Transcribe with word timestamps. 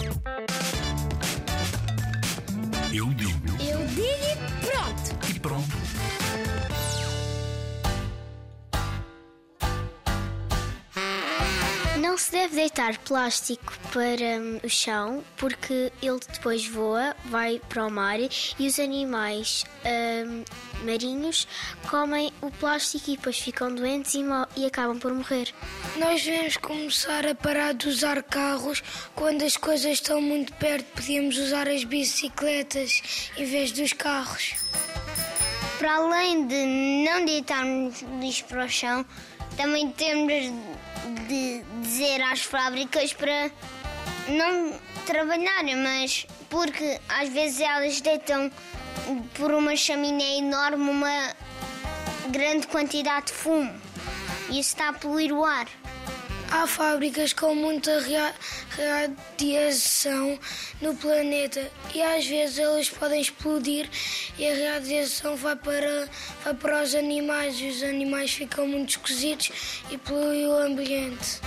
Eu 0.00 0.14
digo 3.14 3.48
Eu 3.60 3.84
digo 3.88 4.06
e 4.06 4.36
pronto. 4.64 5.28
e 5.28 5.40
pronto. 5.40 6.17
Não 12.00 12.16
se 12.16 12.30
deve 12.30 12.54
deitar 12.54 12.96
plástico 12.98 13.72
para 13.92 14.40
hum, 14.40 14.60
o 14.62 14.68
chão 14.68 15.24
porque 15.36 15.92
ele 16.00 16.20
depois 16.32 16.64
voa, 16.64 17.16
vai 17.24 17.60
para 17.68 17.86
o 17.86 17.90
mar 17.90 18.20
e 18.20 18.66
os 18.66 18.78
animais 18.78 19.64
hum, 19.84 20.44
marinhos 20.84 21.48
comem 21.90 22.32
o 22.40 22.52
plástico 22.52 23.10
e 23.10 23.16
depois 23.16 23.40
ficam 23.40 23.74
doentes 23.74 24.14
e, 24.14 24.20
e 24.56 24.64
acabam 24.64 24.96
por 24.96 25.12
morrer. 25.12 25.52
Nós 25.96 26.22
devemos 26.22 26.56
começar 26.58 27.26
a 27.26 27.34
parar 27.34 27.74
de 27.74 27.88
usar 27.88 28.22
carros. 28.22 28.80
Quando 29.16 29.42
as 29.42 29.56
coisas 29.56 29.94
estão 29.94 30.22
muito 30.22 30.52
perto, 30.54 30.86
podíamos 30.94 31.36
usar 31.36 31.66
as 31.66 31.82
bicicletas 31.82 33.30
em 33.36 33.44
vez 33.44 33.72
dos 33.72 33.92
carros. 33.92 34.54
Para 35.78 35.96
além 35.96 36.46
de 36.46 36.64
não 37.04 37.24
deitarmos 37.24 38.02
lixo 38.20 38.44
para 38.44 38.64
o 38.64 38.68
chão, 38.68 39.04
também 39.58 39.90
temos 39.90 40.52
de 41.26 41.64
dizer 41.82 42.22
às 42.22 42.42
fábricas 42.42 43.12
para 43.12 43.50
não 44.28 44.78
trabalharem, 45.04 45.74
mas 45.74 46.26
porque 46.48 47.00
às 47.08 47.28
vezes 47.28 47.60
elas 47.60 48.00
deitam 48.00 48.52
por 49.34 49.50
uma 49.50 49.74
chaminé 49.74 50.38
enorme 50.38 50.88
uma 50.88 51.34
grande 52.30 52.68
quantidade 52.68 53.26
de 53.26 53.32
fumo 53.32 53.74
e 54.48 54.60
isso 54.60 54.70
está 54.70 54.90
a 54.90 54.92
poluir 54.92 55.32
o 55.32 55.44
ar. 55.44 55.66
Há 56.50 56.66
fábricas 56.66 57.32
com 57.34 57.54
muita 57.54 57.92
radiação 58.78 60.38
no 60.80 60.94
planeta 60.94 61.70
e 61.92 62.00
às 62.00 62.26
vezes 62.26 62.58
elas 62.58 62.88
podem 62.88 63.20
explodir 63.20 63.90
e 64.38 64.46
a 64.46 64.72
radiação 64.74 65.36
vai 65.36 65.56
para, 65.56 66.08
para 66.60 66.82
os 66.82 66.94
animais 66.94 67.56
e 67.60 67.68
os 67.68 67.82
animais 67.82 68.32
ficam 68.32 68.66
muito 68.66 68.90
esquisitos 68.90 69.82
e 69.90 69.98
polui 69.98 70.46
o 70.46 70.56
ambiente. 70.56 71.40